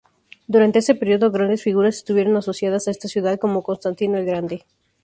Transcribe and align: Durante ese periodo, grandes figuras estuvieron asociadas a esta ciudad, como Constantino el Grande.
Durante 0.47 0.79
ese 0.79 0.95
periodo, 0.95 1.29
grandes 1.29 1.61
figuras 1.61 1.95
estuvieron 1.97 2.35
asociadas 2.35 2.87
a 2.87 2.91
esta 2.91 3.07
ciudad, 3.07 3.37
como 3.39 3.61
Constantino 3.61 4.17
el 4.17 4.25
Grande. 4.25 4.65